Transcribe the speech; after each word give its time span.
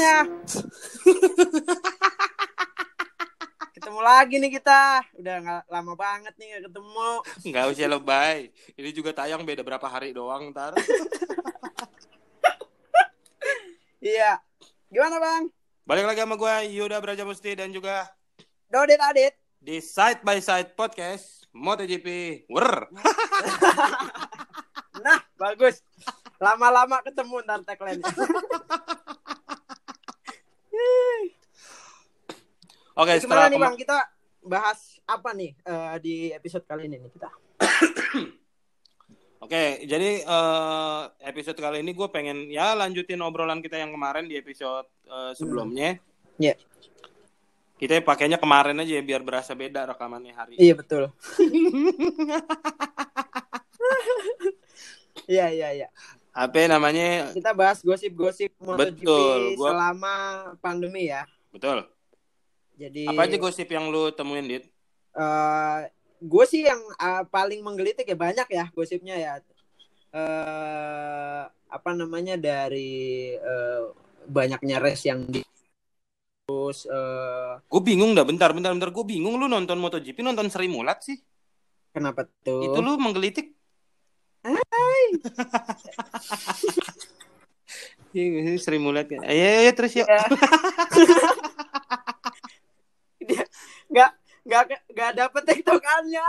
semuanya. 0.00 0.24
ketemu 3.76 4.00
lagi 4.00 4.34
nih 4.40 4.50
kita. 4.56 5.04
Udah 5.20 5.36
nggak 5.44 5.62
lama 5.68 5.92
banget 5.92 6.32
nih 6.40 6.46
nggak 6.56 6.62
ketemu. 6.72 7.10
Nggak 7.52 7.64
usah 7.68 7.88
lebay. 7.92 8.38
Ini 8.80 8.90
juga 8.96 9.10
tayang 9.12 9.44
beda 9.44 9.60
berapa 9.60 9.84
hari 9.84 10.16
doang 10.16 10.48
ntar. 10.56 10.72
Iya. 14.00 14.40
Gimana 14.88 15.20
bang? 15.20 15.52
Balik 15.84 16.08
lagi 16.08 16.24
sama 16.24 16.40
gue 16.40 16.72
Yuda 16.72 16.96
Braja 17.04 17.20
Musti 17.20 17.52
dan 17.52 17.68
juga 17.68 18.08
Dodit 18.72 18.96
Adit. 18.96 19.36
di 19.60 19.76
Side 19.76 20.24
by 20.24 20.40
Side 20.40 20.72
Podcast 20.72 21.44
MotoGP. 21.52 22.08
Wer. 22.48 22.88
Nah, 25.00 25.16
bagus. 25.32 25.80
Lama-lama 26.36 27.00
ketemu 27.00 27.40
ntar 27.40 27.60
tagline 27.64 28.04
Oke, 33.00 33.16
Gimana 33.16 33.22
setelah 33.22 33.46
nih 33.48 33.58
bang? 33.58 33.74
Kita 33.80 33.98
bahas 34.44 35.00
apa 35.08 35.30
nih 35.32 35.56
eh, 35.56 35.96
di 36.04 36.14
episode 36.36 36.64
kali 36.68 36.84
ini 36.90 37.00
nih 37.00 37.10
kita? 37.12 37.28
Oke, 39.44 39.88
jadi 39.88 40.20
eh, 40.20 41.02
episode 41.24 41.56
kali 41.56 41.80
ini 41.80 41.96
gue 41.96 42.08
pengen 42.12 42.52
ya 42.52 42.76
lanjutin 42.76 43.24
obrolan 43.24 43.64
kita 43.64 43.80
yang 43.80 43.94
kemarin 43.94 44.28
di 44.28 44.36
episode 44.36 44.88
eh, 45.08 45.32
sebelumnya. 45.32 45.96
Iya. 46.36 46.60
Kita 47.80 48.04
pakainya 48.04 48.36
kemarin 48.36 48.76
aja 48.76 49.00
ya 49.00 49.00
biar 49.00 49.24
berasa 49.24 49.56
beda 49.56 49.88
rekamannya 49.88 50.36
hari. 50.36 50.54
Iya 50.60 50.76
betul. 50.76 51.08
Iya 55.30 55.46
iya 55.54 55.68
iya. 55.70 55.88
Apa 56.30 56.70
namanya? 56.70 57.34
Kita 57.34 57.50
bahas 57.50 57.82
gosip-gosip 57.82 58.54
MotoGP 58.62 59.02
Betul, 59.02 59.40
gua- 59.58 59.70
selama 59.74 60.14
pandemi 60.62 61.10
ya. 61.10 61.26
Betul. 61.50 61.84
Jadi 62.78 63.10
Apa 63.10 63.26
aja 63.26 63.36
gosip 63.36 63.68
yang 63.68 63.90
lu 63.90 64.08
temuin, 64.14 64.46
Dit? 64.46 64.64
eh 65.10 65.78
gue 66.22 66.44
sih 66.46 66.62
yang 66.62 66.78
eh, 66.78 67.24
paling 67.26 67.60
menggelitik 67.60 68.06
ya 68.06 68.14
banyak 68.14 68.46
ya 68.46 68.64
gosipnya 68.70 69.16
ya. 69.18 69.32
eh 70.10 71.42
apa 71.70 71.90
namanya 71.94 72.34
dari 72.34 73.30
eh, 73.34 73.82
banyaknya 74.26 74.78
race 74.78 75.06
yang 75.06 75.22
di 75.26 75.42
terus 76.46 76.86
eh, 76.86 77.52
Gue 77.66 77.82
bingung 77.82 78.14
dah, 78.14 78.22
bentar, 78.26 78.50
bentar, 78.50 78.70
bentar. 78.74 78.90
Gue 78.90 79.02
bingung 79.06 79.34
lu 79.38 79.46
nonton 79.46 79.78
MotoGP, 79.78 80.22
nonton 80.22 80.50
Sri 80.50 80.66
Mulat 80.66 81.02
sih. 81.02 81.18
kenapa 81.90 82.22
tuh? 82.46 82.70
Itu 82.70 82.78
lu 82.82 82.94
menggelitik. 82.98 83.54
Iya, 88.10 88.58
Sri 88.58 88.82
Mulat 88.82 89.06
ya. 89.06 89.22
Ayo, 89.22 89.38
ayo, 89.38 89.58
ayo, 89.62 89.70
terus 89.70 89.94
yuk. 89.94 90.02
Ya. 90.02 90.18
Dia 93.30 93.46
nggak 93.86 94.10
nggak 94.42 94.62
nggak 94.90 95.10
dapet 95.14 95.42
tiktokannya. 95.46 96.26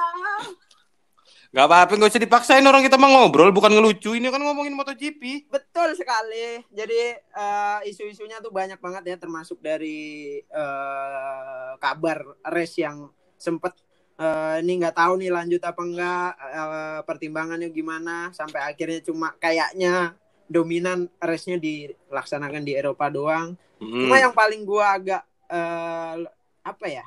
Gak 1.52 1.68
apa-apa, 1.68 2.00
gak 2.00 2.16
usah 2.16 2.24
dipaksain 2.24 2.64
orang 2.64 2.80
kita 2.80 2.96
mah 2.96 3.12
ngobrol, 3.12 3.52
bukan 3.52 3.76
ngelucu. 3.76 4.16
Ini 4.16 4.32
kan 4.32 4.40
ngomongin 4.40 4.72
MotoGP. 4.72 5.52
Betul 5.52 6.00
sekali. 6.00 6.64
Jadi 6.72 7.12
eh, 7.12 7.80
isu-isunya 7.92 8.40
tuh 8.40 8.56
banyak 8.56 8.80
banget 8.80 9.12
ya, 9.12 9.16
termasuk 9.20 9.60
dari 9.60 10.40
eh, 10.40 11.72
kabar 11.76 12.24
race 12.48 12.80
yang 12.80 13.12
sempet 13.36 13.76
eh, 14.16 14.56
ini 14.60 14.72
nggak 14.80 14.96
tahu 14.96 15.14
nih 15.20 15.30
lanjut 15.30 15.62
apa 15.62 15.82
enggak, 15.82 16.32
eh, 16.38 17.00
pertimbangannya 17.04 17.70
gimana, 17.70 18.30
sampai 18.32 18.64
akhirnya 18.64 19.00
cuma 19.02 19.32
kayaknya 19.38 20.16
dominan 20.46 21.08
race-nya 21.18 21.56
dilaksanakan 21.56 22.64
di 22.64 22.76
Eropa 22.76 23.08
doang. 23.08 23.56
Hmm. 23.80 24.02
Cuma 24.06 24.16
yang 24.18 24.34
paling 24.34 24.62
gua 24.64 24.96
agak 24.96 25.24
eh, 25.48 26.16
apa 26.62 26.86
ya? 26.88 27.04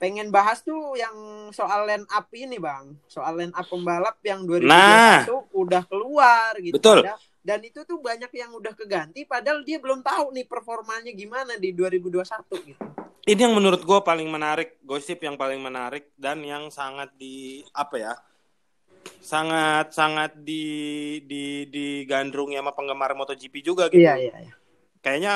Pengen 0.00 0.32
bahas 0.32 0.64
tuh 0.64 0.96
yang 0.96 1.12
soal 1.52 1.84
line 1.84 2.08
up 2.08 2.24
ini, 2.32 2.56
Bang. 2.56 2.96
Soal 3.04 3.36
line 3.36 3.52
up 3.52 3.68
pembalap 3.68 4.16
yang 4.24 4.48
2021 4.48 4.64
Nah. 4.64 5.20
udah 5.52 5.82
keluar 5.84 6.56
gitu. 6.56 6.80
Betul. 6.80 7.04
Padahal- 7.04 7.20
Dan 7.40 7.60
itu 7.64 7.80
tuh 7.84 7.96
banyak 8.00 8.28
yang 8.32 8.52
udah 8.52 8.76
keganti 8.76 9.24
padahal 9.24 9.64
dia 9.64 9.80
belum 9.80 10.04
tahu 10.04 10.28
nih 10.36 10.44
performanya 10.44 11.08
gimana 11.12 11.56
di 11.56 11.72
2021 11.72 12.56
gitu. 12.68 12.84
Ini 13.20 13.36
yang 13.38 13.52
menurut 13.52 13.80
gue 13.80 14.00
paling 14.00 14.26
menarik, 14.26 14.80
gosip 14.80 15.20
yang 15.20 15.36
paling 15.36 15.60
menarik 15.60 16.08
dan 16.16 16.40
yang 16.40 16.72
sangat 16.72 17.12
di 17.14 17.60
apa 17.70 17.96
ya? 17.96 18.14
Sangat 19.20 19.92
sangat 19.92 20.32
di 20.36 20.64
di 21.24 21.64
digandrungi 21.64 22.56
sama 22.56 22.72
penggemar 22.72 23.12
MotoGP 23.12 23.54
juga 23.60 23.88
gitu. 23.88 24.00
Iya, 24.00 24.16
iya, 24.16 24.34
iya. 24.40 24.52
Kayaknya 25.00 25.34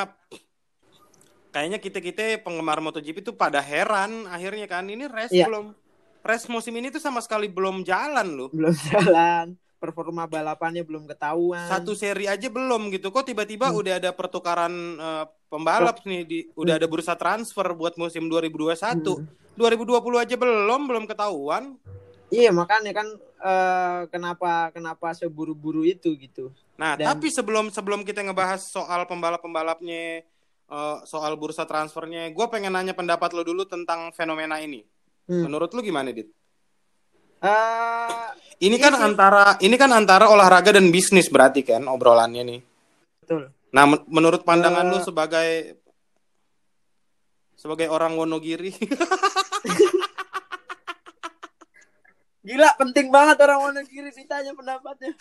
kayaknya 1.48 1.78
kita-kita 1.78 2.40
penggemar 2.40 2.80
MotoGP 2.80 3.22
tuh 3.22 3.36
pada 3.36 3.60
heran 3.60 4.26
akhirnya 4.26 4.66
kan 4.66 4.88
ini 4.88 5.06
race 5.06 5.30
Iya. 5.30 5.46
belum 5.46 5.76
race 6.20 6.48
musim 6.48 6.74
ini 6.74 6.88
tuh 6.88 6.98
sama 6.98 7.20
sekali 7.20 7.46
belum 7.46 7.84
jalan 7.84 8.26
loh. 8.32 8.48
Belum 8.48 8.72
jalan, 8.90 9.54
performa 9.76 10.24
balapannya 10.24 10.82
belum 10.82 11.04
ketahuan. 11.06 11.68
Satu 11.68 11.92
seri 11.92 12.24
aja 12.26 12.48
belum 12.48 12.88
gitu. 12.90 13.12
Kok 13.12 13.28
tiba-tiba 13.28 13.68
Hmm. 13.68 13.80
udah 13.80 14.00
ada 14.00 14.10
pertukaran 14.10 14.72
eh, 14.96 15.24
pembalap 15.54 16.02
nih 16.02 16.20
di 16.26 16.38
udah 16.58 16.74
ada 16.74 16.90
bursa 16.90 17.14
transfer 17.14 17.70
buat 17.70 17.94
musim 17.94 18.26
2021. 18.26 18.74
Hmm. 19.14 19.22
2020 19.54 20.18
aja 20.18 20.34
belum, 20.34 20.90
belum 20.90 21.04
ketahuan. 21.06 21.78
Iya, 22.26 22.50
makanya 22.50 22.90
kan 22.90 23.06
eh, 23.38 24.00
kenapa 24.10 24.74
kenapa 24.74 25.14
seburu-buru 25.14 25.86
itu 25.86 26.10
gitu. 26.18 26.50
Nah, 26.74 26.98
Dan- 26.98 27.14
tapi 27.14 27.30
sebelum 27.30 27.70
sebelum 27.70 28.02
kita 28.02 28.26
ngebahas 28.26 28.66
soal 28.66 29.06
pembalap-pembalapnya, 29.06 30.26
eh, 30.66 30.96
soal 31.06 31.38
bursa 31.38 31.62
transfernya, 31.62 32.34
gue 32.34 32.46
pengen 32.50 32.74
nanya 32.74 32.90
pendapat 32.90 33.30
lo 33.30 33.46
dulu 33.46 33.62
tentang 33.62 34.10
fenomena 34.10 34.58
ini. 34.58 34.82
Hmm. 35.30 35.46
Menurut 35.46 35.70
lo 35.70 35.78
gimana, 35.78 36.10
Dit? 36.10 36.26
Eh, 37.38 38.26
Ini 38.56 38.78
Iya 38.78 38.84
kan 38.88 38.94
sih. 38.96 39.04
antara 39.04 39.44
ini 39.60 39.76
kan 39.76 39.90
antara 39.92 40.26
olahraga 40.26 40.72
dan 40.72 40.88
bisnis 40.88 41.28
berarti 41.28 41.62
kan 41.62 41.86
obrolannya 41.86 42.42
nih. 42.42 42.60
betul. 43.22 43.53
Nah, 43.74 43.84
men- 43.84 44.06
menurut 44.06 44.46
pandangan 44.46 44.86
Eh. 44.86 44.90
lu 44.94 44.98
sebagai 45.02 45.50
sebagai 47.54 47.90
orang 47.90 48.14
Wonogiri, 48.14 48.70
Gila, 52.44 52.76
penting 52.76 53.08
banget 53.08 53.40
orang 53.40 53.60
Wonogiri 53.64 54.12
ditanya 54.12 54.52
pendapatnya. 54.52 55.16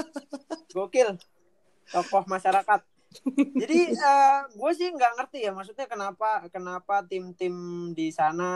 Gokil. 0.74 1.14
Tokoh 1.88 2.26
masyarakat. 2.26 2.80
Jadi 3.56 3.96
gue 4.52 4.72
sih 4.76 4.92
nggak 4.92 5.12
ngerti 5.16 5.48
ya 5.48 5.56
maksudnya 5.56 5.88
kenapa 5.88 6.44
kenapa 6.52 7.00
tim-tim 7.08 7.56
di 7.96 8.12
sana 8.12 8.50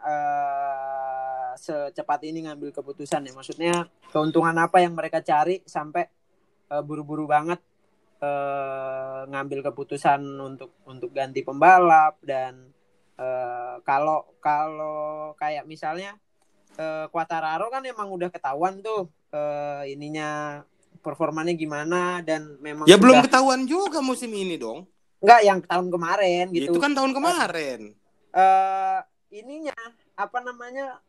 eh, 0.00 1.50
secepat 1.60 2.24
ini 2.24 2.48
ngambil 2.48 2.72
keputusan 2.72 3.28
ya 3.28 3.32
maksudnya 3.36 3.84
keuntungan 4.08 4.56
apa 4.56 4.80
yang 4.80 4.96
mereka 4.96 5.20
cari 5.20 5.60
sampai 5.68 6.08
eh, 6.72 6.80
buru-buru 6.80 7.28
banget 7.28 7.60
eh, 8.18 9.20
ngambil 9.28 9.70
keputusan 9.70 10.20
untuk 10.38 10.74
untuk 10.84 11.10
ganti 11.10 11.42
pembalap 11.42 12.18
dan 12.22 12.70
eh, 13.14 13.74
kalau 13.82 14.26
kalau 14.38 15.32
kayak 15.34 15.64
misalnya 15.64 16.18
eh, 16.74 17.06
Quartararo 17.08 17.70
kan 17.70 17.82
emang 17.82 18.10
udah 18.10 18.28
ketahuan 18.28 18.82
tuh 18.82 19.06
eh, 19.30 19.94
ininya 19.94 20.62
performanya 20.98 21.54
gimana 21.54 22.20
dan 22.26 22.58
memang 22.58 22.90
ya 22.90 22.98
belum 22.98 23.22
sudah- 23.22 23.26
ketahuan 23.30 23.62
juga 23.64 24.02
musim 24.02 24.34
ini 24.34 24.58
dong. 24.58 24.86
Enggak 25.18 25.40
yang 25.42 25.58
tahun 25.62 25.86
kemarin 25.90 26.44
gitu. 26.54 26.70
Itu 26.74 26.78
kan 26.78 26.94
tahun 26.94 27.10
kemarin. 27.14 27.80
eh 28.28 28.98
ininya 29.32 29.74
apa 30.14 30.38
namanya? 30.40 31.00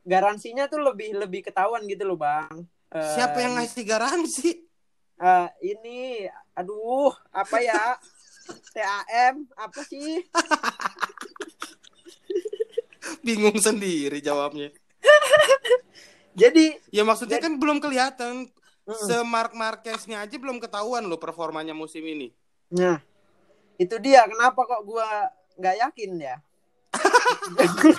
Garansinya 0.00 0.64
tuh 0.64 0.80
lebih 0.80 1.12
lebih 1.12 1.40
ketahuan 1.44 1.84
gitu 1.84 2.08
loh, 2.08 2.16
Bang. 2.16 2.64
Eh, 2.88 3.14
Siapa 3.16 3.36
yang 3.38 3.58
ngasih 3.58 3.84
garansi? 3.84 4.69
Eh, 5.20 5.48
ini 5.62 6.24
aduh, 6.56 7.12
apa 7.30 7.56
ya? 7.60 8.00
TAM 8.74 9.46
apa 9.54 9.80
sih? 9.86 10.26
Bingung 13.26 13.56
sendiri 13.60 14.18
jawabnya. 14.18 14.74
Jadi 16.34 16.78
Ya 16.90 17.06
maksudnya 17.06 17.38
kan 17.38 17.60
belum 17.60 17.78
kelihatan. 17.78 18.50
Mm. 18.90 18.96
Semark 19.06 19.54
Marqueznya 19.54 20.24
aja 20.24 20.34
belum 20.34 20.58
ketahuan 20.58 21.06
loh 21.06 21.20
performanya 21.20 21.76
musim 21.76 22.02
ini. 22.02 22.34
nah, 22.70 23.02
itu 23.78 23.94
dia 24.02 24.26
kenapa 24.26 24.62
kok 24.66 24.82
gua 24.82 25.30
nggak 25.58 25.76
yakin 25.78 26.10
ya? 26.18 26.36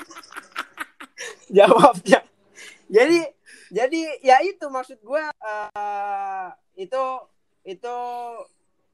Jawabnya. 1.56 2.31
Jadi 2.92 3.24
jadi 3.72 4.02
ya 4.20 4.44
itu 4.44 4.68
maksud 4.68 5.00
gua 5.00 5.32
eh, 5.32 6.48
itu 6.76 7.04
itu 7.64 7.98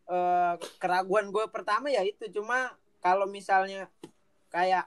eh, 0.05 0.53
keraguan 0.77 1.33
gue 1.33 1.45
pertama 1.49 1.89
ya 1.89 2.05
itu. 2.05 2.29
Cuma 2.29 2.77
kalau 3.01 3.25
misalnya 3.25 3.89
kayak 4.53 4.85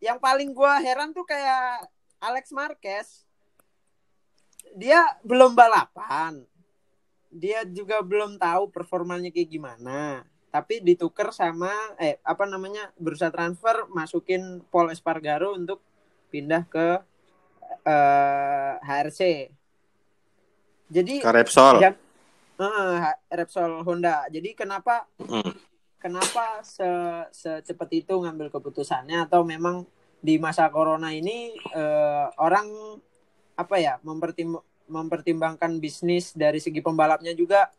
yang 0.00 0.16
paling 0.16 0.56
gua 0.56 0.80
heran 0.80 1.12
tuh 1.12 1.28
kayak 1.28 1.84
Alex 2.16 2.48
Marquez. 2.56 3.28
Dia 4.72 5.04
belum 5.20 5.52
balapan. 5.52 6.48
Dia 7.28 7.68
juga 7.68 8.00
belum 8.00 8.40
tahu 8.40 8.72
performanya 8.72 9.28
kayak 9.28 9.52
gimana. 9.52 10.24
Tapi 10.48 10.80
ditukar 10.80 11.28
sama 11.28 11.72
eh 12.00 12.16
apa 12.24 12.48
namanya 12.48 12.88
bursa 12.96 13.28
transfer 13.28 13.84
masukin 13.92 14.64
Paul 14.72 14.92
Espargaro 14.92 15.52
untuk 15.56 15.84
pindah 16.32 16.64
ke 16.68 17.11
eh, 17.82 18.72
HRC. 18.78 19.20
Jadi 20.92 21.24
Repsol. 21.24 21.80
Ya, 21.80 21.90
eh, 22.60 22.98
Repsol 23.32 23.80
Honda. 23.82 24.28
Jadi 24.28 24.52
kenapa 24.52 25.08
Hmm. 25.18 25.56
kenapa 25.96 26.60
se 26.66 26.86
secepat 27.32 27.88
itu 27.94 28.14
ngambil 28.18 28.52
keputusannya 28.52 29.24
atau 29.24 29.46
memang 29.46 29.86
di 30.22 30.38
masa 30.38 30.68
corona 30.70 31.10
ini 31.10 31.56
eh, 31.56 32.26
orang 32.38 32.68
apa 33.58 33.76
ya 33.78 33.98
mempertim 34.04 34.58
mempertimbangkan 34.86 35.80
bisnis 35.80 36.34
dari 36.36 36.60
segi 36.60 36.82
pembalapnya 36.84 37.32
juga 37.32 37.70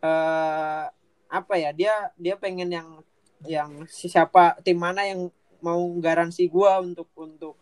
eh, 0.00 0.84
apa 1.26 1.54
ya 1.58 1.74
dia 1.74 2.14
dia 2.16 2.38
pengen 2.38 2.70
yang 2.70 2.88
yang 3.44 3.70
siapa 3.90 4.56
tim 4.64 4.78
mana 4.80 5.04
yang 5.04 5.28
mau 5.60 5.82
garansi 5.98 6.46
gua 6.48 6.78
untuk 6.80 7.10
untuk 7.18 7.58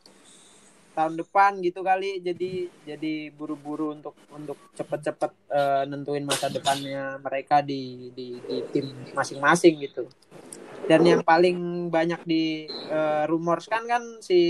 tahun 0.94 1.18
depan 1.18 1.58
gitu 1.60 1.82
kali 1.82 2.22
jadi 2.22 2.70
jadi 2.86 3.34
buru-buru 3.34 3.98
untuk 3.98 4.14
untuk 4.30 4.56
cepet-cepet 4.78 5.32
eh, 5.50 5.82
nentuin 5.90 6.22
masa 6.22 6.46
depannya 6.48 7.18
mereka 7.18 7.60
di 7.60 8.14
di, 8.14 8.38
di 8.46 8.56
tim 8.70 8.86
masing-masing 9.12 9.82
gitu 9.82 10.06
dan 10.84 11.00
yang 11.00 11.22
paling 11.24 11.88
banyak 11.88 12.20
di 12.22 12.68
eh, 12.70 13.24
rumorskan 13.26 13.82
kan 13.90 14.02
si 14.22 14.40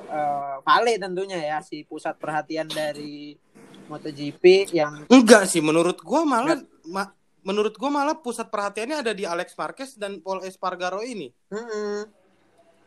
eh, 0.00 0.54
Vale 0.64 0.94
tentunya 0.96 1.38
ya 1.38 1.58
si 1.60 1.84
pusat 1.84 2.16
perhatian 2.16 2.70
dari 2.70 3.36
MotoGP 3.84 4.72
yang 4.72 5.04
Enggak 5.12 5.44
sih, 5.44 5.60
menurut 5.60 6.00
gua 6.00 6.24
malah 6.24 6.56
ma- 6.88 7.12
menurut 7.44 7.76
gua 7.76 7.92
malah 7.92 8.16
pusat 8.16 8.48
perhatiannya 8.48 9.04
ada 9.04 9.12
di 9.12 9.28
Alex 9.28 9.52
Marquez 9.52 10.00
dan 10.00 10.24
Paul 10.24 10.40
Espargaro 10.40 11.04
ini. 11.04 11.28
Mm-mm. 11.52 12.23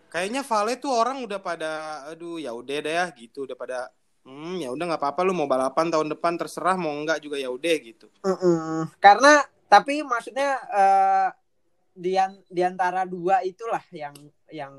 Kayaknya 0.07 0.41
Vale 0.47 0.79
tuh 0.79 0.91
orang 0.91 1.19
udah 1.23 1.39
pada 1.43 2.03
aduh 2.07 2.39
ya 2.39 2.55
udah 2.55 2.77
deh 2.79 2.95
ya 2.95 3.05
gitu, 3.15 3.43
udah 3.43 3.57
pada 3.59 3.91
hmm 4.27 4.59
ya 4.63 4.71
udah 4.71 4.85
nggak 4.91 5.01
apa-apa 5.03 5.23
lu 5.23 5.31
mau 5.35 5.47
balapan 5.47 5.87
tahun 5.87 6.11
depan 6.15 6.35
terserah 6.35 6.75
mau 6.75 6.91
enggak 6.91 7.23
juga 7.23 7.39
ya 7.39 7.51
udah 7.51 7.75
gitu. 7.83 8.07
Mm-mm. 8.23 8.91
Karena 8.99 9.43
tapi 9.67 10.03
maksudnya 10.03 10.59
eh 10.71 11.29
di 11.97 12.13
an- 12.13 12.45
di 12.47 12.61
antara 12.61 13.03
dua 13.09 13.41
itulah 13.41 13.81
yang 13.89 14.13
yang 14.53 14.73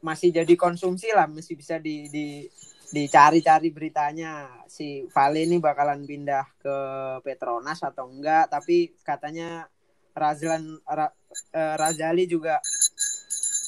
masih 0.00 0.30
jadi 0.30 0.54
konsumsi 0.54 1.10
lah, 1.10 1.26
masih 1.26 1.58
bisa 1.58 1.76
di 1.82 2.06
di 2.08 2.46
dicari-cari 2.88 3.68
beritanya 3.68 4.48
si 4.64 5.04
Vale 5.12 5.44
ini 5.44 5.60
bakalan 5.60 6.08
pindah 6.08 6.46
ke 6.56 6.76
Petronas 7.20 7.84
atau 7.84 8.08
enggak, 8.08 8.48
tapi 8.48 8.96
katanya 9.04 9.68
Razlan 10.16 10.80
Ra, 10.88 11.12
eh, 11.52 11.74
Razali 11.76 12.24
juga 12.24 12.56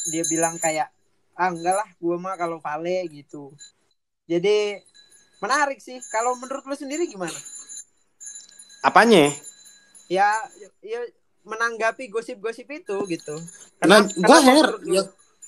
dia 0.08 0.24
bilang 0.24 0.56
kayak 0.56 0.88
ah 1.36 1.52
enggak 1.52 1.76
lah 1.76 1.88
gue 1.92 2.16
mah 2.16 2.36
kalau 2.36 2.56
Vale 2.58 3.04
gitu. 3.08 3.52
Jadi 4.24 4.80
menarik 5.40 5.80
sih. 5.80 6.00
Kalau 6.08 6.36
menurut 6.36 6.64
lu 6.64 6.76
sendiri 6.76 7.04
gimana? 7.04 7.36
Apanya? 8.80 9.28
ya 10.10 10.26
ya 10.82 11.00
menanggapi 11.46 12.10
gosip-gosip 12.10 12.66
itu 12.66 12.96
gitu. 13.06 13.34
Nah, 13.86 14.02
Kenapa- 14.02 14.10
gua 14.18 14.38
kenapa 14.42 14.50
her, 14.58 14.68
ya, 14.82 15.02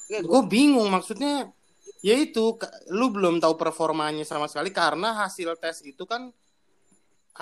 ya, 0.06 0.18
gua- 0.22 0.38
gue 0.38 0.42
bingung 0.46 0.86
maksudnya 0.86 1.50
ya 1.98 2.14
itu 2.14 2.54
lu 2.94 3.10
belum 3.10 3.42
tahu 3.42 3.58
performanya 3.58 4.22
sama 4.22 4.46
sekali 4.46 4.70
karena 4.70 5.18
hasil 5.18 5.58
tes 5.58 5.82
itu 5.82 6.06
kan 6.06 6.30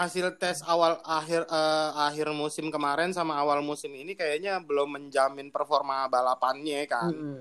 hasil 0.00 0.41
tes 0.41 0.64
awal 0.64 0.97
akhir 1.05 1.44
eh, 1.44 1.91
akhir 2.08 2.32
musim 2.32 2.73
kemarin 2.73 3.12
sama 3.12 3.37
awal 3.37 3.61
musim 3.61 3.93
ini 3.93 4.17
kayaknya 4.17 4.56
belum 4.64 4.97
menjamin 4.97 5.52
performa 5.52 6.08
balapannya 6.08 6.88
kan. 6.88 7.12
Mm-mm. 7.12 7.41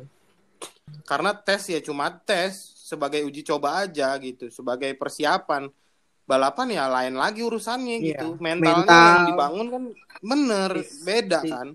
karena 1.05 1.33
tes 1.33 1.65
ya 1.69 1.79
cuma 1.81 2.09
tes 2.11 2.53
sebagai 2.85 3.21
uji 3.25 3.41
coba 3.45 3.85
aja 3.87 4.13
gitu 4.19 4.51
sebagai 4.51 4.91
persiapan. 4.97 5.71
Balapan 6.29 6.67
ya 6.69 6.85
lain 6.85 7.17
lagi 7.17 7.41
urusannya 7.41 7.97
Iya, 7.97 8.13
gitu. 8.13 8.27
Mentalnya 8.37 8.85
mental. 8.85 9.05
yang 9.09 9.19
dibangun 9.25 9.67
kan 9.73 9.83
bener 10.21 10.71
Si- 10.85 11.01
beda 11.01 11.39
kan. 11.41 11.67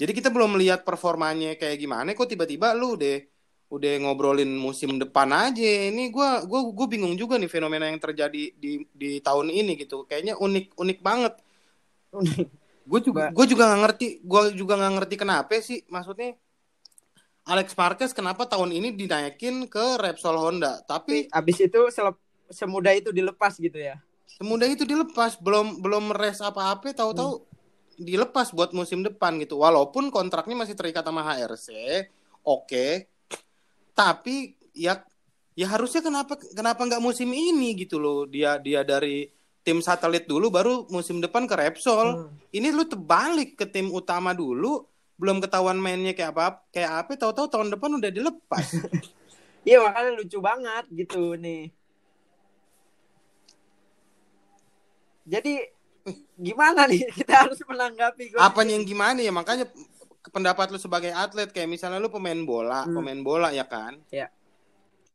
Jadi 0.00 0.12
kita 0.16 0.32
belum 0.32 0.56
melihat 0.56 0.80
performanya 0.82 1.52
kayak 1.60 1.76
gimana 1.76 2.16
kok 2.16 2.28
tiba-tiba 2.28 2.72
lu 2.72 2.96
deh 2.96 3.20
udah 3.72 3.92
ngobrolin 4.04 4.52
musim 4.52 5.00
depan 5.00 5.32
aja. 5.32 5.88
Ini 5.88 6.12
gua 6.12 6.44
gua 6.44 6.60
gua 6.68 6.86
bingung 6.86 7.16
juga 7.16 7.40
nih 7.40 7.48
fenomena 7.48 7.88
yang 7.88 7.96
terjadi 7.96 8.52
di 8.52 8.84
di 8.92 9.16
tahun 9.24 9.48
ini 9.48 9.80
gitu. 9.80 10.04
Kayaknya 10.04 10.36
unik 10.36 10.76
unik 10.76 10.98
banget. 11.00 11.34
Gue 12.84 13.00
juga 13.00 13.32
gue 13.32 13.46
juga 13.48 13.72
nggak 13.72 13.80
ngerti 13.88 14.06
gue 14.20 14.42
juga 14.58 14.74
nggak 14.76 14.92
ngerti 15.00 15.14
kenapa 15.16 15.56
sih. 15.64 15.80
Maksudnya 15.88 16.36
Alex 17.48 17.72
Marquez 17.74 18.12
kenapa 18.12 18.44
tahun 18.44 18.76
ini 18.76 18.92
dinaikin 18.92 19.66
ke 19.72 19.96
Repsol 19.96 20.36
Honda? 20.36 20.84
Tapi 20.84 21.32
Abis 21.32 21.64
itu 21.64 21.80
selep- 21.88 22.20
semudah 22.52 22.92
itu 22.92 23.08
dilepas 23.08 23.56
gitu 23.56 23.80
ya. 23.80 23.96
semudah 24.28 24.68
itu 24.68 24.84
dilepas. 24.84 25.40
Belum 25.40 25.80
belum 25.80 26.12
res 26.12 26.44
apa-apa 26.44 26.92
tahu-tahu 26.92 27.40
dilepas 27.96 28.52
buat 28.52 28.76
musim 28.76 29.00
depan 29.00 29.40
gitu. 29.40 29.56
Walaupun 29.62 30.12
kontraknya 30.12 30.58
masih 30.58 30.76
terikat 30.76 31.06
sama 31.06 31.24
HRC 31.24 31.68
oke 32.42 33.11
tapi 33.92 34.56
ya 34.72 35.04
ya 35.52 35.66
harusnya 35.68 36.00
kenapa 36.00 36.40
kenapa 36.56 36.80
nggak 36.84 37.04
musim 37.04 37.28
ini 37.32 37.76
gitu 37.76 38.00
loh. 38.00 38.24
Dia 38.28 38.56
dia 38.56 38.82
dari 38.82 39.28
tim 39.62 39.78
satelit 39.78 40.26
dulu 40.26 40.50
baru 40.50 40.74
musim 40.90 41.22
depan 41.22 41.46
ke 41.46 41.54
Repsol. 41.54 42.28
Hmm. 42.28 42.34
ini 42.50 42.68
lu 42.74 42.82
terbalik 42.82 43.54
ke 43.54 43.64
tim 43.70 43.88
utama 43.94 44.34
dulu 44.34 44.84
belum 45.16 45.38
ketahuan 45.38 45.78
mainnya 45.78 46.18
kayak 46.18 46.34
apa 46.34 46.46
kayak 46.74 46.90
apa 47.06 47.10
tahu-tahu 47.14 47.46
tahun 47.46 47.68
depan 47.78 47.90
udah 48.00 48.10
dilepas. 48.10 48.66
Iya 49.62 49.78
makanya 49.78 50.10
lucu 50.18 50.38
banget 50.42 50.84
gitu 50.90 51.38
nih. 51.38 51.70
Jadi 55.22 55.54
gimana 56.34 56.90
nih? 56.90 57.06
Kita 57.22 57.46
harus 57.46 57.62
menanggapi 57.62 58.34
gosip 58.34 58.42
apanya 58.42 58.74
yang 58.74 58.86
gimana 58.86 59.22
ya? 59.22 59.30
Makanya 59.30 59.70
pendapat 60.24 60.70
lu 60.70 60.78
sebagai 60.78 61.10
atlet 61.10 61.48
kayak 61.48 61.66
misalnya 61.66 61.98
lu 61.98 62.06
pemain 62.06 62.38
bola 62.38 62.84
Hmm. 62.84 62.94
pemain 62.94 63.18
bola 63.18 63.48
ya 63.50 63.64
kan 63.64 63.98
Ya. 64.08 64.30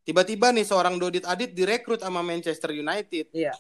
tiba-tiba 0.04 0.52
nih 0.52 0.64
seorang 0.64 0.98
Dodit 0.98 1.24
Adit 1.24 1.52
direkrut 1.52 2.00
sama 2.00 2.20
Manchester 2.20 2.72
United 2.72 3.32
Iya. 3.32 3.56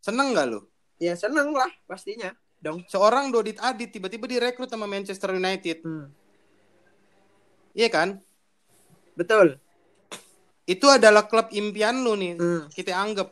seneng 0.00 0.32
nggak 0.32 0.46
lu 0.48 0.66
Ya 0.96 1.12
seneng 1.12 1.52
lah 1.52 1.68
pastinya 1.84 2.32
dong. 2.56 2.82
seorang 2.86 3.28
Dodit 3.28 3.60
Adit 3.60 3.92
tiba-tiba 3.92 4.26
direkrut 4.26 4.66
sama 4.66 4.84
Manchester 4.84 5.30
United 5.30 5.84
Hmm. 5.84 6.10
iya 7.72 7.86
kan 7.86 8.18
Betul. 9.12 9.60
itu 10.64 10.86
adalah 10.86 11.24
klub 11.24 11.46
impian 11.50 12.00
lu 12.00 12.16
nih 12.16 12.34
Hmm. 12.34 12.66
kita 12.68 12.90
anggap 12.90 13.30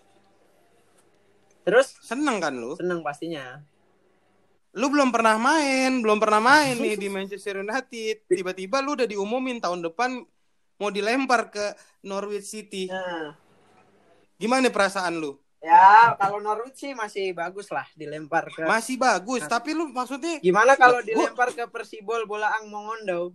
Terus 1.65 1.97
seneng 1.99 2.39
kan 2.39 2.53
lu 2.53 2.77
seneng 2.77 3.01
pastinya. 3.01 3.65
Lu 4.75 4.87
belum 4.91 5.15
pernah 5.15 5.39
main, 5.39 6.03
belum 6.03 6.19
pernah 6.19 6.43
main 6.43 6.75
nih 6.75 6.99
di 6.99 7.09
Manchester 7.15 7.63
United. 7.63 8.27
Tiba-tiba 8.27 8.83
lu 8.83 8.99
udah 8.99 9.07
diumumin 9.07 9.63
tahun 9.63 9.87
depan 9.87 10.19
mau 10.83 10.91
dilempar 10.91 11.55
ke 11.55 11.75
Norwich 12.03 12.51
City. 12.51 12.91
Nah, 12.91 13.39
Gimana 14.35 14.67
perasaan 14.69 15.23
lu? 15.23 15.39
ya 15.65 16.13
kalau 16.21 16.45
Norwich 16.45 16.77
sih 16.77 16.93
masih 16.93 17.33
bagus 17.33 17.73
lah 17.73 17.89
dilempar 17.97 18.53
ke. 18.53 18.69
Masih 18.69 19.01
bagus, 19.01 19.49
tapi 19.49 19.73
lu 19.73 19.89
maksudnya 19.89 20.37
Gimana 20.45 20.77
kalau 20.77 21.01
dilempar 21.01 21.57
ke 21.57 21.65
Persibol 21.71 22.29
Bolaang 22.29 22.69
Mongondo? 22.69 23.33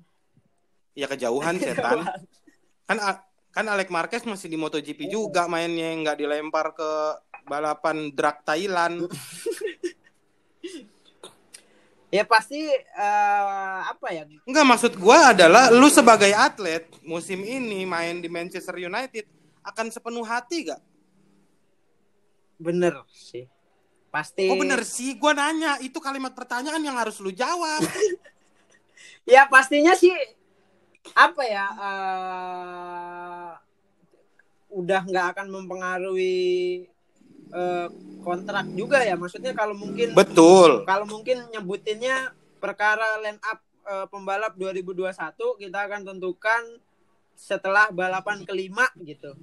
ya 0.93 1.07
kejauhan 1.07 1.55
setan. 1.63 2.05
Kan 2.85 2.97
kan 3.49 3.65
Alex 3.65 3.87
Marquez 3.89 4.23
masih 4.29 4.51
di 4.51 4.59
MotoGP 4.59 5.09
juga 5.09 5.49
mainnya 5.49 5.89
nggak 5.89 6.17
dilempar 6.19 6.75
ke 6.77 6.89
balapan 7.49 8.13
drag 8.13 8.45
Thailand. 8.45 9.07
Ya 12.09 12.25
pasti 12.25 12.57
eh, 12.73 13.79
apa 13.85 14.07
ya? 14.09 14.25
Enggak 14.49 14.65
maksud 14.65 14.93
gua 14.97 15.29
adalah 15.29 15.69
lu 15.69 15.85
sebagai 15.93 16.33
atlet 16.33 16.89
musim 17.05 17.45
ini 17.45 17.85
main 17.85 18.17
di 18.17 18.25
Manchester 18.25 18.81
United 18.81 19.29
akan 19.61 19.93
sepenuh 19.93 20.25
hati 20.25 20.73
gak? 20.73 20.81
Bener 22.57 23.05
sih. 23.13 23.45
Pasti. 24.09 24.49
Oh 24.49 24.57
bener 24.57 24.81
sih, 24.81 25.13
gua 25.21 25.37
nanya 25.37 25.77
itu 25.85 26.01
kalimat 26.01 26.33
pertanyaan 26.33 26.81
yang 26.81 26.97
harus 26.97 27.17
lu 27.21 27.31
jawab. 27.33 27.81
Ya 29.29 29.45
pastinya 29.45 29.93
sih 29.93 30.09
apa 31.13 31.45
ya? 31.45 31.65
eh, 31.69 33.51
udah 34.73 35.01
nggak 35.05 35.25
akan 35.37 35.47
mempengaruhi 35.53 36.89
eh, 37.53 37.87
kontrak 38.21 38.65
juga 38.73 39.01
ya. 39.01 39.15
Maksudnya 39.19 39.53
kalau 39.53 39.75
mungkin 39.75 40.13
Betul. 40.13 40.83
kalau 40.85 41.05
mungkin 41.05 41.45
nyebutinnya 41.53 42.33
perkara 42.57 43.19
line 43.23 43.41
up 43.45 43.59
eh, 43.87 44.05
pembalap 44.09 44.53
2021 44.57 45.13
kita 45.61 45.79
akan 45.89 46.01
tentukan 46.05 46.63
setelah 47.33 47.89
balapan 47.89 48.43
kelima 48.43 48.87
gitu. 48.99 49.33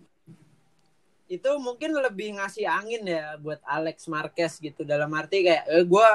Itu 1.26 1.58
mungkin 1.58 1.96
lebih 1.96 2.38
ngasih 2.38 2.70
angin 2.70 3.02
ya 3.02 3.34
buat 3.40 3.58
Alex 3.66 4.06
Marquez 4.06 4.62
gitu 4.62 4.86
dalam 4.86 5.10
arti 5.14 5.42
kayak 5.42 5.64
eh, 5.66 5.84
gue 5.84 6.08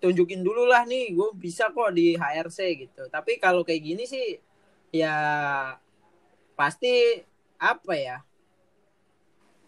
tunjukin 0.00 0.40
dulu 0.40 0.64
lah 0.64 0.88
nih 0.88 1.12
gue 1.12 1.28
bisa 1.36 1.68
kok 1.68 1.92
di 1.92 2.16
HRC 2.16 2.58
gitu 2.88 3.02
tapi 3.12 3.36
kalau 3.36 3.60
kayak 3.60 3.84
gini 3.84 4.08
sih 4.08 4.40
ya 4.90 5.14
pasti 6.56 7.20
apa 7.60 7.92
ya 7.94 8.16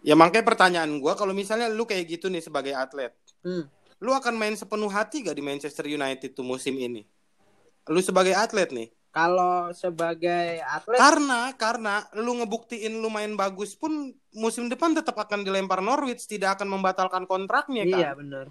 Ya 0.03 0.19
makanya 0.19 0.43
pertanyaan 0.43 0.91
gue 0.99 1.13
kalau 1.15 1.31
misalnya 1.31 1.71
lu 1.71 1.87
kayak 1.87 2.05
gitu 2.19 2.27
nih 2.27 2.43
sebagai 2.43 2.75
atlet, 2.75 3.15
hmm. 3.47 3.63
lu 4.03 4.11
akan 4.11 4.35
main 4.35 4.51
sepenuh 4.53 4.91
hati 4.91 5.23
gak 5.23 5.35
di 5.39 5.43
Manchester 5.43 5.87
United 5.87 6.35
tuh 6.35 6.43
musim 6.43 6.75
ini? 6.75 7.07
Lu 7.87 7.99
sebagai 8.03 8.35
atlet 8.35 8.69
nih. 8.71 8.89
kalau 9.13 9.69
sebagai 9.71 10.57
atlet 10.65 10.97
Karena 10.97 11.53
karena 11.53 12.01
lu 12.17 12.33
ngebuktiin 12.41 12.97
lu 12.97 13.13
main 13.13 13.37
bagus 13.37 13.77
pun 13.77 14.09
musim 14.33 14.67
depan 14.67 14.91
tetap 14.97 15.13
akan 15.15 15.45
dilempar 15.45 15.79
Norwich, 15.85 16.25
tidak 16.25 16.57
akan 16.59 16.67
membatalkan 16.67 17.23
kontraknya 17.29 17.85
kan. 17.87 17.99
iya 18.01 18.11
benar 18.17 18.47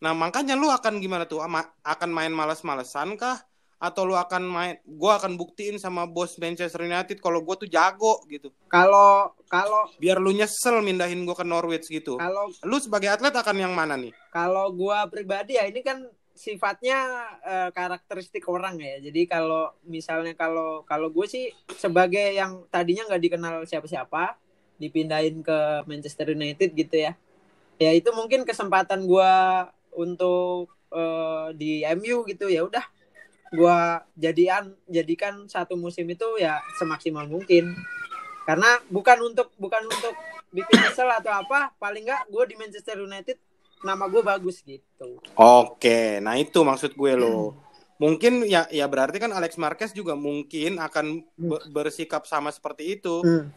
Nah, 0.00 0.16
makanya 0.16 0.56
lu 0.56 0.72
akan 0.72 0.96
gimana 0.96 1.28
tuh? 1.28 1.44
Ama- 1.44 1.76
Akan 1.84 2.08
main 2.08 2.32
malas-malesan 2.32 3.20
kah? 3.20 3.36
Atau 3.80 4.04
lu 4.04 4.12
akan 4.12 4.44
main 4.44 4.74
gua 4.84 5.16
akan 5.16 5.40
buktiin 5.40 5.80
sama 5.80 6.04
bos 6.04 6.36
Manchester 6.36 6.84
United 6.84 7.16
kalau 7.16 7.40
gua 7.40 7.56
tuh 7.56 7.64
jago 7.64 8.20
gitu. 8.28 8.52
kalau 8.68 9.32
kalau 9.48 9.88
Biar 9.96 10.20
lu 10.20 10.36
nyesel 10.36 10.84
mindahin 10.84 11.24
gua 11.24 11.32
ke 11.32 11.48
Norwich 11.48 11.88
gitu. 11.88 12.20
kalau 12.20 12.52
Lu 12.60 12.76
sebagai 12.76 13.08
atlet 13.08 13.32
akan 13.32 13.56
yang 13.56 13.72
mana 13.72 13.96
nih? 13.96 14.12
kalau 14.28 14.68
gua 14.70 15.08
pribadi 15.08 15.56
ya 15.56 15.64
ini 15.64 15.80
kan 15.80 16.04
sifatnya 16.30 16.98
eh, 17.44 17.68
karakteristik 17.72 18.44
orang 18.48 18.76
ya 18.80 19.00
jadi 19.00 19.28
kalau 19.28 19.72
misalnya 19.84 20.32
kalau 20.32 20.80
kalau 20.88 21.12
gue 21.12 21.28
sih 21.28 21.52
sebagai 21.76 22.32
yang 22.32 22.64
tadinya 22.72 23.04
nggak 23.12 23.20
dikenal 23.20 23.54
siapa-siapa 23.68 24.40
dipindahin 24.80 25.44
ke 25.44 25.84
Manchester 25.84 26.32
United 26.32 26.72
gitu 26.72 26.96
ya 26.96 27.12
ya 27.76 27.92
itu 27.92 28.08
mungkin 28.16 28.48
kesempatan 28.48 29.04
gua 29.04 29.68
untuk 29.92 30.68
eh, 30.92 31.48
di 31.60 31.84
MU 31.92 32.24
gitu 32.24 32.48
ya 32.48 32.64
udah 32.64 32.84
gua 33.50 34.06
jadian 34.14 34.74
jadikan 34.86 35.46
satu 35.50 35.74
musim 35.74 36.06
itu 36.06 36.26
ya 36.38 36.62
semaksimal 36.78 37.26
mungkin 37.26 37.74
karena 38.46 38.78
bukan 38.88 39.18
untuk 39.26 39.50
bukan 39.58 39.84
untuk 39.86 40.14
bikin 40.50 40.76
kesel 40.82 41.06
atau 41.10 41.30
apa 41.30 41.70
paling 41.78 42.02
nggak 42.06 42.26
gue 42.26 42.44
di 42.50 42.54
Manchester 42.58 42.98
United 42.98 43.38
nama 43.86 44.10
gue 44.10 44.22
bagus 44.22 44.60
gitu 44.66 45.22
Oke, 45.38 46.18
nah 46.20 46.36
itu 46.36 46.60
maksud 46.60 46.92
gue 46.98 47.12
lo. 47.16 47.54
Mungkin 48.00 48.48
ya 48.48 48.64
ya 48.72 48.88
berarti 48.88 49.20
kan 49.20 49.28
Alex 49.28 49.60
Marquez 49.60 49.92
juga 49.92 50.16
mungkin 50.16 50.80
akan 50.80 51.20
be- 51.36 51.64
bersikap 51.68 52.24
sama 52.24 52.48
seperti 52.48 52.96
itu. 52.96 53.20
Hmm. 53.20 53.52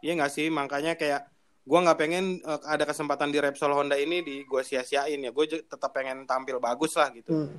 Iya 0.00 0.12
nggak 0.20 0.32
sih? 0.32 0.48
Makanya 0.48 0.96
kayak 0.96 1.28
gua 1.68 1.84
nggak 1.84 1.98
pengen 2.00 2.40
eh, 2.40 2.60
ada 2.64 2.88
kesempatan 2.88 3.28
di 3.28 3.44
Repsol 3.44 3.76
Honda 3.76 4.00
ini 4.00 4.24
di 4.24 4.40
gua 4.48 4.64
sia-siain 4.64 5.20
ya. 5.20 5.36
Gue 5.36 5.48
tetap 5.48 5.92
pengen 5.92 6.24
tampil 6.24 6.56
bagus 6.64 6.96
lah 6.96 7.12
gitu. 7.12 7.44
Hmm. 7.44 7.52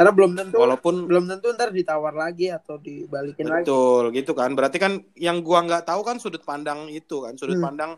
Karena 0.00 0.16
belum 0.16 0.32
tentu 0.32 0.56
Walaupun 0.56 1.04
belum 1.04 1.28
tentu 1.28 1.52
ntar 1.52 1.68
ditawar 1.76 2.16
lagi 2.16 2.48
atau 2.48 2.80
dibalikin 2.80 3.44
lagi 3.44 3.68
betul 3.68 4.08
gitu 4.16 4.32
kan. 4.32 4.56
Berarti 4.56 4.80
kan 4.80 4.96
yang 5.12 5.44
gua 5.44 5.60
nggak 5.60 5.84
tahu 5.84 6.00
kan 6.00 6.16
sudut 6.16 6.40
pandang 6.40 6.88
itu 6.88 7.20
kan, 7.20 7.36
sudut 7.36 7.60
Hmm. 7.60 7.68
pandang 7.68 7.92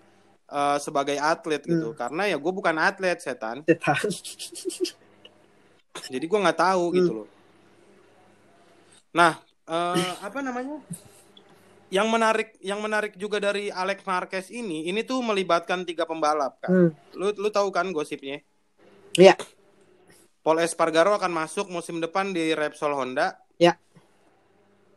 eh, 0.50 0.78
sebagai 0.82 1.14
atlet 1.14 1.62
gitu. 1.62 1.94
Karena 1.94 2.26
ya 2.26 2.42
gue 2.42 2.52
bukan 2.52 2.74
atlet 2.74 3.22
setan. 3.22 3.62
Setan. 3.62 4.02
Jadi 6.10 6.24
gua 6.26 6.42
nggak 6.42 6.58
tahu 6.58 6.84
Hmm. 6.90 6.96
gitu 6.98 7.10
loh. 7.22 7.28
Nah, 9.14 9.38
eh, 9.70 10.12
apa 10.26 10.42
namanya? 10.42 10.82
Yang 11.92 12.08
menarik, 12.10 12.48
yang 12.64 12.80
menarik 12.82 13.14
juga 13.14 13.38
dari 13.38 13.70
Alex 13.70 14.02
Marquez 14.02 14.50
ini, 14.50 14.90
ini 14.90 15.06
tuh 15.06 15.22
melibatkan 15.22 15.86
tiga 15.86 16.02
pembalap 16.02 16.58
kan. 16.58 16.90
Hmm. 16.90 16.90
Lu 17.14 17.30
lu 17.30 17.48
tahu 17.52 17.70
kan 17.70 17.86
gosipnya? 17.94 18.42
Iya. 19.14 19.38
Paul 20.42 20.58
Espargaro 20.58 21.14
akan 21.14 21.30
masuk 21.30 21.70
musim 21.70 22.02
depan 22.02 22.34
di 22.34 22.50
Repsol 22.52 22.98
Honda. 22.98 23.38
Ya. 23.62 23.78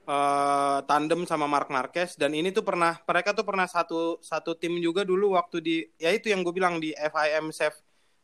Eh, 0.06 0.80
tandem 0.86 1.26
sama 1.26 1.50
Mark 1.50 1.66
Marquez 1.74 2.14
dan 2.14 2.30
ini 2.38 2.54
tuh 2.54 2.62
pernah 2.62 2.94
mereka 3.10 3.34
tuh 3.34 3.42
pernah 3.42 3.66
satu 3.66 4.22
satu 4.22 4.54
tim 4.54 4.78
juga 4.78 5.02
dulu 5.02 5.34
waktu 5.34 5.58
di 5.66 5.76
ya 5.98 6.14
itu 6.14 6.30
yang 6.30 6.46
gue 6.46 6.54
bilang 6.54 6.78
di 6.78 6.94
FIM 6.94 7.50
Chef 7.50 7.74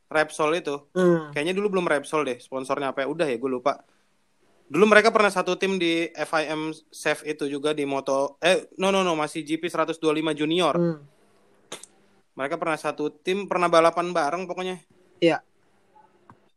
Repsol 0.05 0.61
itu. 0.61 0.77
Hmm. 0.93 1.33
Kayaknya 1.33 1.57
dulu 1.57 1.73
belum 1.77 1.89
Repsol 1.89 2.21
deh, 2.21 2.37
sponsornya 2.37 2.93
apa 2.93 3.01
ya? 3.01 3.07
Udah 3.09 3.25
ya, 3.25 3.33
gue 3.33 3.49
lupa. 3.49 3.81
Dulu 4.69 4.85
mereka 4.85 5.09
pernah 5.09 5.33
satu 5.33 5.57
tim 5.57 5.81
di 5.81 6.05
FIM 6.13 6.69
Chef 6.93 7.25
itu 7.25 7.49
juga 7.49 7.73
di 7.73 7.81
moto 7.89 8.37
eh 8.45 8.69
no 8.77 8.93
no 8.93 9.01
no 9.01 9.17
masih 9.17 9.41
GP 9.41 9.65
125 9.65 10.37
junior. 10.37 10.77
Hmm. 10.77 11.01
Mereka 12.37 12.61
pernah 12.61 12.77
satu 12.77 13.09
tim, 13.09 13.49
pernah 13.49 13.73
balapan 13.73 14.13
bareng 14.13 14.45
pokoknya. 14.45 14.77
Iya. 15.17 15.41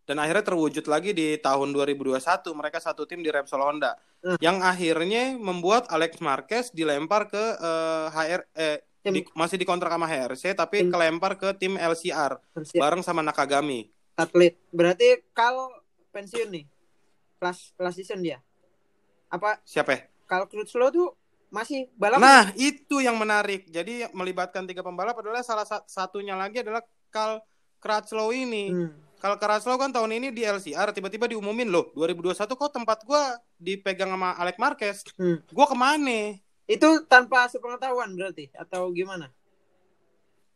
Dan 0.05 0.21
akhirnya 0.21 0.45
terwujud 0.45 0.85
lagi 0.85 1.11
di 1.11 1.37
tahun 1.37 1.73
2021 1.73 2.21
mereka 2.53 2.77
satu 2.77 3.05
tim 3.05 3.19
di 3.19 3.29
Repsol 3.29 3.61
Honda. 3.61 3.97
Hmm. 4.21 4.37
Yang 4.37 4.57
akhirnya 4.63 5.23
membuat 5.35 5.89
Alex 5.89 6.21
Marquez 6.21 6.69
dilempar 6.71 7.27
ke 7.27 7.41
eh, 7.57 8.07
HR 8.11 8.41
eh 8.53 8.79
Tim- 9.01 9.15
di- 9.15 9.29
masih 9.33 9.57
dikontrak 9.57 9.89
sama 9.91 10.05
HRC 10.05 10.53
tapi 10.55 10.81
Tim- 10.81 10.89
kelempar 10.89 11.37
ke 11.37 11.53
tim 11.53 11.77
LCR 11.77 12.41
Pensi- 12.51 12.81
bareng 12.81 13.01
sama 13.01 13.21
Nakagami. 13.21 13.93
atlet 14.15 14.57
berarti 14.71 15.27
kalau 15.35 15.69
pensiun 16.09 16.49
nih 16.49 16.65
kelas 17.37 17.75
kelas 17.75 17.95
season 17.95 18.23
dia 18.23 18.39
apa 19.27 19.59
Siapa 19.61 19.91
ya? 19.91 20.01
kalau 20.25 20.47
Crutchlow 20.47 20.89
tuh 20.89 21.13
masih 21.51 21.93
balap 21.95 22.17
Nah, 22.17 22.49
itu 22.55 22.99
yang 22.99 23.15
menarik. 23.15 23.69
Jadi 23.69 24.09
melibatkan 24.11 24.65
tiga 24.65 24.81
pembalap 24.81 25.15
adalah 25.15 25.43
salah 25.43 25.63
sa- 25.63 25.85
satunya 25.85 26.33
lagi 26.33 26.59
adalah 26.59 26.81
Carl 27.09 27.45
Crutchlow 27.79 28.31
ini. 28.31 28.71
Hmm. 28.71 28.91
Carl 29.25 29.41
Crutchlow 29.41 29.81
kan 29.81 29.89
tahun 29.89 30.21
ini 30.21 30.37
di 30.37 30.45
LCR 30.45 30.93
tiba-tiba 30.93 31.25
diumumin 31.25 31.73
loh 31.73 31.89
2021 31.97 32.45
kok 32.45 32.69
tempat 32.77 33.09
gua 33.09 33.41
dipegang 33.57 34.13
sama 34.13 34.37
Alex 34.37 34.61
Marquez. 34.61 35.01
Hmm. 35.17 35.41
Gua 35.49 35.65
ke 35.65 35.73
mana? 35.73 36.37
itu 36.65 36.89
tanpa 37.09 37.45
sepengetahuan 37.49 38.09
berarti 38.17 38.49
atau 38.57 38.89
gimana 38.89 39.29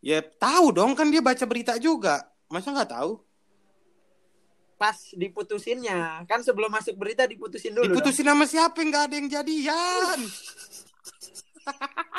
Ya 0.01 0.25
tahu 0.25 0.73
dong 0.73 0.97
kan 0.97 1.13
dia 1.13 1.21
baca 1.21 1.45
berita 1.45 1.77
juga. 1.81 2.29
Masa 2.53 2.77
nggak 2.77 2.93
tahu? 2.93 3.25
pas 4.79 4.95
diputusinnya 5.11 6.23
kan 6.31 6.39
sebelum 6.39 6.71
masuk 6.71 6.95
berita 6.95 7.27
diputusin 7.27 7.75
dulu 7.75 7.91
Diputusin 7.91 8.31
sama 8.31 8.47
siapa 8.47 8.79
nggak 8.79 9.11
ada 9.11 9.15
yang 9.19 9.27
jadian. 9.27 10.19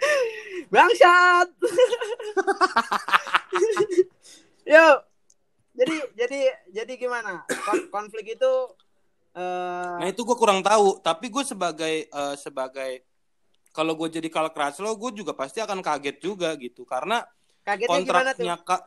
dong. 0.00 0.50
Bangsat. 0.70 1.48
Yuk 4.70 4.96
jadi 5.70 5.96
jadi 6.18 6.40
jadi 6.70 6.92
gimana? 6.98 7.46
Kon- 7.46 7.88
konflik 7.88 8.36
itu 8.36 8.52
eh 9.32 9.96
Nah 10.02 10.06
itu 10.10 10.26
gue 10.26 10.36
kurang 10.36 10.60
tahu. 10.60 10.98
Tapi 11.00 11.30
gue 11.30 11.44
sebagai 11.46 12.06
eh, 12.06 12.34
sebagai 12.36 13.06
kalau 13.70 13.94
gue 13.94 14.10
jadi 14.10 14.26
Carl 14.26 14.50
Crutchlow 14.50 14.98
gue 14.98 15.22
juga 15.22 15.32
pasti 15.32 15.62
akan 15.62 15.78
kaget 15.80 16.16
juga 16.18 16.52
gitu. 16.58 16.82
Karena 16.82 17.22
kagetnya 17.62 17.90
kontraknya 17.90 18.54
kak 18.60 18.82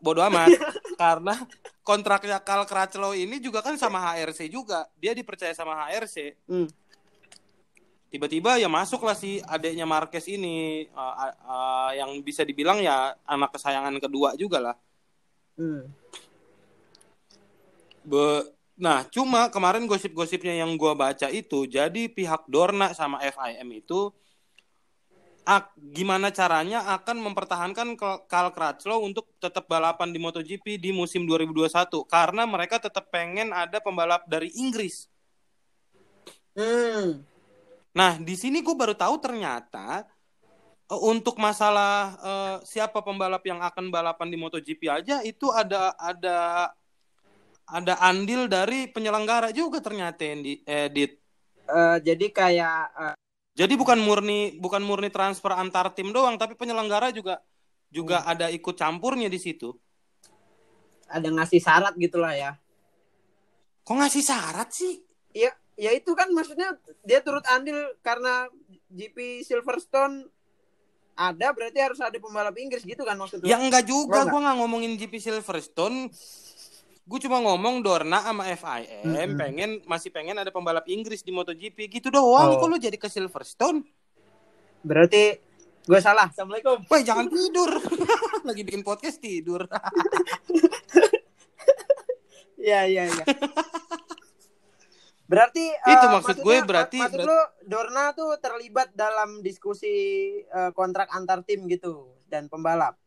bodoh 0.00 0.24
amat. 0.32 0.48
Karena 1.02 1.34
kontraknya 1.84 2.38
Carl 2.40 2.64
Crutchlow 2.64 3.12
ini 3.12 3.36
juga 3.38 3.60
kan 3.60 3.76
sama 3.76 4.00
HRC 4.00 4.48
juga. 4.48 4.88
Dia 4.96 5.12
dipercaya 5.12 5.52
sama 5.52 5.76
HRC 5.84 6.48
Hmm. 6.48 6.68
Tiba-tiba 8.14 8.62
ya 8.62 8.70
masuklah 8.70 9.18
si 9.18 9.42
adiknya 9.42 9.82
Marquez 9.82 10.30
ini 10.30 10.86
uh, 10.94 11.02
uh, 11.02 11.34
uh, 11.50 11.90
yang 11.98 12.14
bisa 12.22 12.46
dibilang 12.46 12.78
ya 12.78 13.18
anak 13.26 13.58
kesayangan 13.58 13.98
kedua 13.98 14.38
juga 14.38 14.62
lah 14.62 14.76
Hmm. 15.54 15.86
Be- 18.02 18.50
nah 18.74 19.06
cuma 19.06 19.46
kemarin 19.54 19.86
gosip-gosipnya 19.86 20.66
yang 20.66 20.74
gua 20.74 20.98
baca 20.98 21.30
itu 21.30 21.62
jadi 21.70 22.10
pihak 22.10 22.50
Dorna 22.50 22.90
sama 22.90 23.22
FIM 23.22 23.70
itu 23.70 24.10
ak- 25.46 25.78
gimana 25.78 26.34
caranya 26.34 26.82
akan 26.98 27.22
mempertahankan 27.22 27.94
Carl 28.26 28.50
Crutchlow 28.50 28.98
untuk 29.06 29.30
tetap 29.38 29.70
balapan 29.70 30.10
di 30.10 30.18
MotoGP 30.18 30.74
di 30.74 30.90
musim 30.90 31.22
2021 31.22 31.70
karena 32.10 32.42
mereka 32.50 32.82
tetap 32.82 33.06
pengen 33.14 33.54
ada 33.54 33.78
pembalap 33.78 34.26
dari 34.26 34.50
Inggris. 34.58 35.06
Hmm. 36.58 37.22
Nah, 37.94 38.18
di 38.18 38.34
sini 38.34 38.58
gue 38.58 38.74
baru 38.74 38.92
tahu 38.98 39.22
ternyata 39.22 40.02
eh, 40.90 41.00
untuk 41.06 41.38
masalah 41.38 42.18
eh, 42.18 42.56
siapa 42.66 43.00
pembalap 43.00 43.42
yang 43.46 43.62
akan 43.62 43.88
balapan 43.94 44.28
di 44.28 44.36
MotoGP 44.36 44.82
aja 44.90 45.22
itu 45.22 45.48
ada 45.54 45.94
ada 45.96 46.38
ada 47.64 47.94
andil 48.04 48.44
dari 48.50 48.90
penyelenggara 48.90 49.54
juga 49.54 49.80
ternyata 49.80 50.20
yang 50.26 50.42
di 50.42 50.60
edit. 50.66 51.16
Eh, 51.64 51.98
jadi 52.02 52.26
kayak 52.28 52.78
eh, 52.98 53.14
Jadi 53.54 53.78
bukan 53.78 54.02
murni 54.02 54.58
bukan 54.58 54.82
murni 54.82 55.14
transfer 55.14 55.54
antar 55.54 55.94
tim 55.94 56.10
doang, 56.10 56.34
tapi 56.34 56.58
penyelenggara 56.58 57.14
juga 57.14 57.38
juga 57.86 58.26
ada 58.26 58.50
ikut 58.50 58.74
campurnya 58.74 59.30
di 59.30 59.38
situ. 59.38 59.70
ada 61.06 61.30
ngasih 61.30 61.62
syarat 61.62 61.94
gitulah 61.94 62.34
ya. 62.34 62.58
Kok 63.86 63.94
ngasih 63.94 64.24
syarat 64.26 64.68
sih? 64.74 64.98
Ya, 65.30 65.54
ya 65.74 65.90
itu 65.90 66.14
kan 66.14 66.30
maksudnya 66.30 66.78
dia 67.02 67.18
turut 67.22 67.42
andil 67.50 67.78
karena 68.00 68.46
GP 68.94 69.42
Silverstone 69.42 70.30
ada 71.14 71.54
berarti 71.54 71.78
harus 71.78 71.98
ada 72.02 72.14
pembalap 72.18 72.54
Inggris 72.58 72.82
gitu 72.82 73.06
kan 73.06 73.14
maksudnya? 73.14 73.46
Ya 73.46 73.62
enggak 73.62 73.86
juga, 73.86 74.26
Enggak, 74.26 74.34
gue 74.34 74.40
nggak 74.42 74.56
ngomongin 74.58 74.92
GP 74.98 75.14
Silverstone. 75.22 76.10
Gue 77.04 77.18
cuma 77.20 77.38
ngomong 77.38 77.84
Dorna 77.84 78.18
sama 78.24 78.48
FIM 78.48 79.12
Mm-mm. 79.12 79.36
pengen 79.36 79.70
masih 79.84 80.08
pengen 80.08 80.40
ada 80.40 80.48
pembalap 80.48 80.88
Inggris 80.88 81.20
di 81.20 81.30
MotoGP 81.30 82.00
gitu 82.00 82.08
doang. 82.10 82.56
Oh. 82.56 82.58
Kok 82.58 82.66
lu 82.66 82.78
jadi 82.80 82.96
ke 82.96 83.06
Silverstone? 83.06 83.84
Berarti 84.82 85.38
gue 85.84 86.00
salah. 86.00 86.32
Assalamualaikum. 86.32 86.82
Woi 86.88 87.02
jangan 87.04 87.28
tidur. 87.28 87.70
Lagi 88.48 88.62
bikin 88.64 88.82
podcast 88.82 89.20
tidur. 89.20 89.68
Iya 92.64 92.88
iya 92.88 93.02
iya. 93.04 93.24
Berarti 95.24 95.72
Itu 95.72 96.04
eh, 96.04 96.12
maksud 96.12 96.36
gue, 96.38 96.56
berarti- 96.62 97.00
maksud 97.00 97.24
lu 97.24 97.38
Dorna 97.64 98.12
tuh 98.12 98.36
terlibat 98.36 98.92
dalam 98.92 99.40
diskusi 99.40 99.88
eh, 100.40 100.70
kontrak 100.72 101.08
antar 101.10 101.40
tim 101.42 101.64
gitu 101.64 102.12
dan 102.28 102.48
pembalap. 102.48 103.00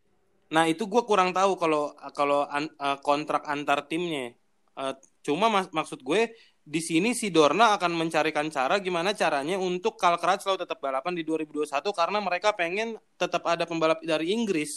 Nah 0.48 0.64
itu 0.64 0.88
gue 0.88 1.02
kurang 1.04 1.30
tahu 1.30 1.54
kalau 1.54 1.94
kalau 2.12 2.42
an- 2.44 2.72
eh, 2.72 2.98
kontrak 3.00 3.46
antar 3.46 3.86
timnya. 3.86 4.34
Eh, 4.74 4.94
cuma 5.22 5.46
mas- 5.46 5.70
maksud 5.70 6.02
gue 6.02 6.34
di 6.60 6.84
sini 6.84 7.14
si 7.14 7.30
Dorna 7.30 7.72
akan 7.72 7.96
mencarikan 7.96 8.50
cara 8.50 8.76
gimana 8.76 9.16
caranya 9.16 9.56
untuk 9.56 9.96
Karl 9.96 10.20
Crutchlow 10.20 10.58
tetap 10.58 10.76
balapan 10.78 11.16
di 11.16 11.24
2021 11.24 11.64
karena 11.94 12.20
mereka 12.20 12.52
pengen 12.52 13.00
tetap 13.16 13.40
ada 13.46 13.64
pembalap 13.64 14.04
dari 14.04 14.36
Inggris. 14.36 14.76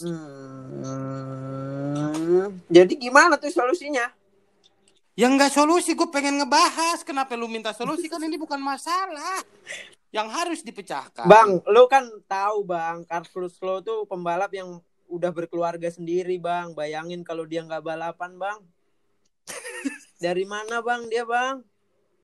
Hmm, 1.11 2.47
jadi 2.67 2.93
gimana 2.95 3.35
tuh 3.35 3.51
solusinya? 3.51 4.07
Ya 5.11 5.27
nggak 5.27 5.51
solusi, 5.51 5.91
gue 5.91 6.07
pengen 6.07 6.39
ngebahas. 6.39 7.03
Kenapa 7.03 7.35
lu 7.35 7.51
minta 7.51 7.75
solusi? 7.75 8.07
Kan 8.07 8.23
ini 8.23 8.39
bukan 8.39 8.59
masalah. 8.63 9.43
Yang 10.11 10.27
harus 10.31 10.59
dipecahkan. 10.63 11.27
Bang, 11.27 11.59
lu 11.67 11.83
kan 11.91 12.07
tahu 12.27 12.63
bang, 12.67 13.03
Carlos 13.07 13.55
Slow 13.55 13.83
tuh 13.83 14.07
pembalap 14.07 14.51
yang 14.55 14.79
udah 15.11 15.31
berkeluarga 15.35 15.91
sendiri 15.91 16.39
bang. 16.39 16.71
Bayangin 16.71 17.27
kalau 17.27 17.43
dia 17.43 17.63
nggak 17.63 17.83
balapan 17.83 18.39
bang. 18.39 18.59
Dari 20.23 20.47
mana 20.47 20.79
bang 20.79 21.07
dia 21.11 21.27
bang? 21.27 21.59